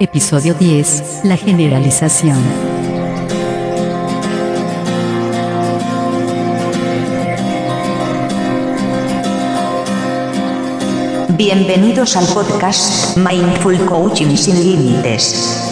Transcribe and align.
Episodio 0.00 0.54
10. 0.54 1.22
La 1.24 1.36
generalización. 1.36 2.38
Bienvenidos 11.36 12.16
al 12.16 12.26
podcast 12.26 13.16
Mindful 13.16 13.84
Coaching 13.86 14.36
sin 14.36 14.62
Límites 14.62 15.67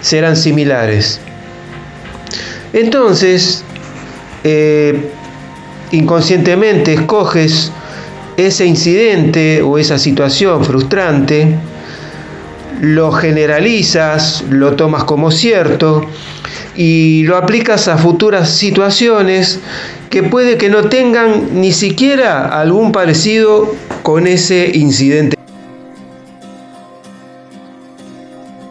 serán 0.00 0.36
similares. 0.36 1.20
Entonces, 2.72 3.64
eh, 4.44 5.10
inconscientemente 5.92 6.94
escoges 6.94 7.72
ese 8.36 8.66
incidente 8.66 9.62
o 9.62 9.78
esa 9.78 9.98
situación 9.98 10.64
frustrante, 10.64 11.56
lo 12.80 13.12
generalizas, 13.12 14.44
lo 14.48 14.74
tomas 14.76 15.04
como 15.04 15.30
cierto 15.30 16.06
y 16.76 17.24
lo 17.24 17.36
aplicas 17.36 17.88
a 17.88 17.98
futuras 17.98 18.50
situaciones 18.50 19.60
que 20.08 20.22
puede 20.22 20.56
que 20.56 20.70
no 20.70 20.88
tengan 20.88 21.60
ni 21.60 21.72
siquiera 21.72 22.58
algún 22.60 22.92
parecido 22.92 23.74
con 24.02 24.26
ese 24.26 24.70
incidente. 24.74 25.39